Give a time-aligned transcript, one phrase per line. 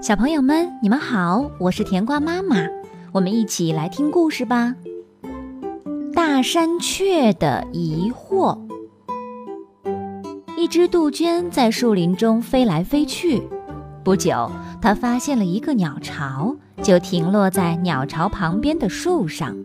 [0.00, 2.66] 小朋友们，你们好，我是甜瓜妈妈，
[3.12, 4.74] 我们一起来听故事吧。
[6.12, 8.58] 大山雀的疑惑。
[10.58, 13.42] 一只杜鹃在树林中飞来飞去，
[14.04, 19.56] 不久，它发现了一个鸟巢，就停落在鸟巢旁边的树上，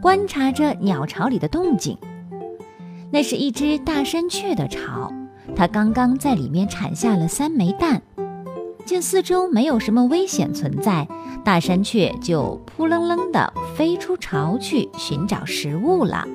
[0.00, 1.96] 观察着鸟巢里的动静。
[3.10, 5.12] 那是一只大山雀的巢，
[5.56, 8.02] 它刚刚在里面产下了三枚蛋。
[8.84, 11.06] 见四周没有什么危险存在，
[11.44, 16.26] 大山雀就扑棱棱地飞出巢去寻找食物了。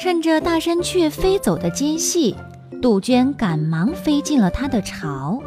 [0.00, 2.34] 趁着大山雀飞走的间隙，
[2.80, 5.40] 杜鹃赶忙飞进了它的巢，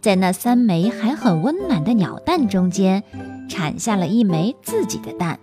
[0.00, 3.02] 在那三枚还很温暖的鸟蛋中间，
[3.48, 5.38] 产下了一枚自己的蛋。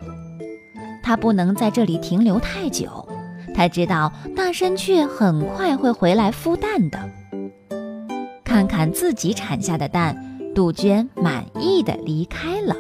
[1.02, 3.08] 它不能在这里停留太久，
[3.56, 7.00] 它知道大山雀很快会回来孵蛋的。
[8.44, 10.16] 看看自己产下的蛋，
[10.54, 12.76] 杜鹃满意的离开了。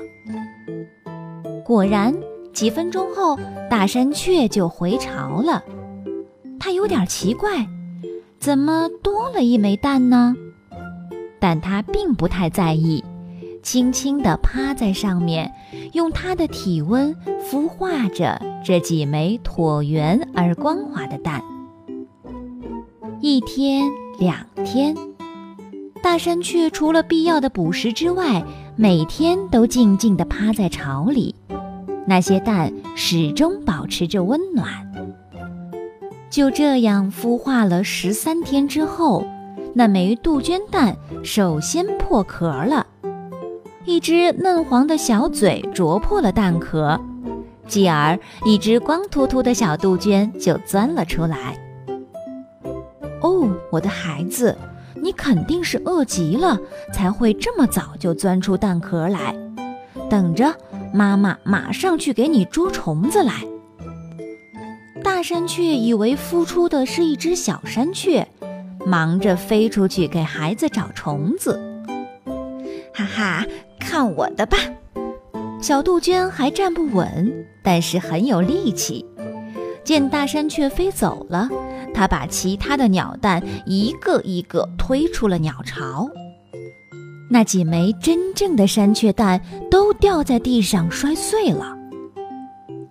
[1.64, 2.14] 果然，
[2.54, 5.64] 几分钟后，大山雀就回巢了。
[6.60, 7.68] 它有点奇怪，
[8.40, 10.36] 怎么多了一枚蛋呢？
[11.40, 13.04] 但它并不太在意，
[13.64, 15.52] 轻轻地趴在上面，
[15.94, 21.40] 用它的体温孵化着这几枚椭圆而光滑的蛋。
[23.22, 23.84] 一天，
[24.18, 24.36] 两
[24.66, 24.96] 天。
[26.02, 28.44] 大山雀除了必要的捕食之外，
[28.76, 31.36] 每天都静静地趴在巢里，
[32.08, 34.68] 那些蛋始终保持着温暖。
[36.32, 39.24] 就这样孵化了十三天之后，
[39.76, 42.88] 那枚杜鹃蛋首先破壳了，
[43.86, 47.00] 一只嫩黄的小嘴啄破了蛋壳，
[47.68, 51.58] 继而一只光秃秃的小杜鹃就钻了出来。
[53.22, 54.58] 哦，我的孩子。
[55.02, 56.58] 你肯定是饿极了，
[56.92, 59.36] 才会这么早就钻出蛋壳来。
[60.10, 60.56] 等着，
[60.94, 63.34] 妈妈马上去给你捉虫子来。
[65.04, 68.28] 大山雀以为孵出的是一只小山雀，
[68.84, 71.60] 忙着飞出去给孩子找虫子。
[72.94, 73.46] 哈哈，
[73.80, 74.58] 看我的吧！
[75.66, 79.04] 小杜鹃还站不稳，但是很有力气。
[79.84, 81.50] 见大山雀飞走了。
[81.92, 86.08] 它把其他的鸟蛋一个一个推出了鸟巢，
[87.32, 91.76] 那几枚真正的山雀蛋都掉在地上摔碎了。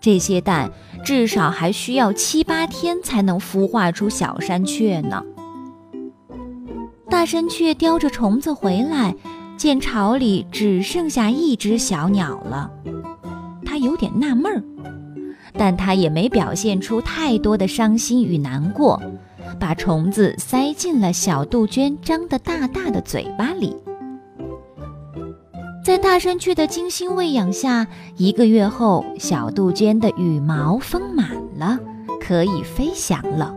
[0.00, 0.68] 这些蛋
[1.04, 5.22] 至少还需要七八天才能孵化出小山雀呢。
[7.08, 9.14] 大山雀叼着虫子回来，
[9.64, 12.70] 见巢里只剩下一只小鸟了，
[13.64, 14.62] 它有点纳闷儿。
[15.54, 19.00] 但他也没表现出太多的伤心与难过，
[19.58, 23.74] 把虫子塞进了小杜鹃张得大大的嘴巴里。
[25.82, 27.86] 在大山雀的精心喂养下，
[28.18, 31.78] 一个月后，小杜鹃的羽毛丰满了，
[32.20, 33.54] 可以飞翔了。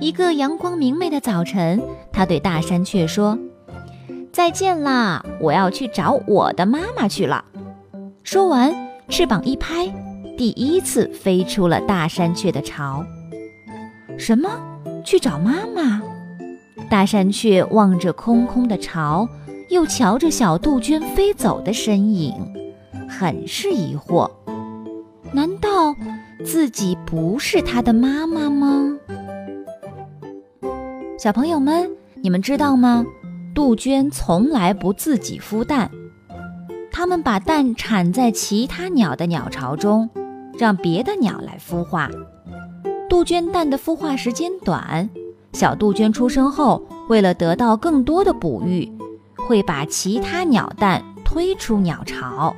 [0.00, 3.38] 一个阳光明媚的早晨，他对大山雀说
[4.32, 7.44] ：“再见啦，我要去找我的妈妈去了。”
[8.24, 8.74] 说完，
[9.08, 9.92] 翅膀一拍。
[10.38, 13.04] 第一次飞出了大山雀的巢。
[14.16, 14.48] 什么？
[15.04, 16.00] 去找妈妈？
[16.88, 19.28] 大山雀望着空空的巢，
[19.68, 22.34] 又瞧着小杜鹃飞走的身影，
[23.08, 24.30] 很是疑惑。
[25.32, 25.94] 难道
[26.44, 28.98] 自己不是它的妈妈吗？
[31.18, 31.90] 小朋友们，
[32.22, 33.04] 你们知道吗？
[33.54, 35.90] 杜鹃从来不自己孵蛋，
[36.90, 40.08] 它们把蛋产在其他鸟的鸟巢中。
[40.58, 42.10] 让别的鸟来孵化。
[43.08, 45.08] 杜鹃蛋的孵化时间短，
[45.54, 48.92] 小杜鹃出生后，为了得到更多的哺育，
[49.34, 52.54] 会把其他鸟蛋推出鸟巢。